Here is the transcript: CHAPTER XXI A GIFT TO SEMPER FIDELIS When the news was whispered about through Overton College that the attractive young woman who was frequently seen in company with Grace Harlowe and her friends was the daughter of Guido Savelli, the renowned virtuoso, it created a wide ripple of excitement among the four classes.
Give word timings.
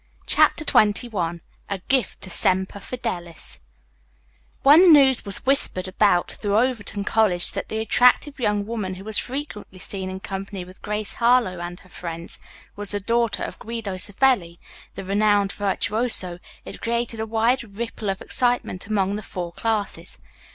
CHAPTER 0.25 0.65
XXI 0.65 1.41
A 1.69 1.77
GIFT 1.87 2.21
TO 2.21 2.31
SEMPER 2.31 2.79
FIDELIS 2.79 3.61
When 4.63 4.81
the 4.81 4.87
news 4.87 5.25
was 5.25 5.45
whispered 5.45 5.87
about 5.87 6.31
through 6.31 6.57
Overton 6.57 7.03
College 7.03 7.51
that 7.51 7.69
the 7.69 7.77
attractive 7.77 8.39
young 8.39 8.65
woman 8.65 8.95
who 8.95 9.03
was 9.03 9.19
frequently 9.19 9.77
seen 9.77 10.09
in 10.09 10.19
company 10.19 10.65
with 10.65 10.81
Grace 10.81 11.13
Harlowe 11.13 11.59
and 11.59 11.81
her 11.81 11.89
friends 11.89 12.39
was 12.75 12.89
the 12.89 12.99
daughter 12.99 13.43
of 13.43 13.59
Guido 13.59 13.97
Savelli, 13.97 14.57
the 14.95 15.03
renowned 15.03 15.51
virtuoso, 15.51 16.39
it 16.65 16.81
created 16.81 17.19
a 17.19 17.27
wide 17.27 17.63
ripple 17.77 18.09
of 18.09 18.23
excitement 18.23 18.87
among 18.87 19.17
the 19.17 19.21
four 19.21 19.53
classes. 19.53 20.17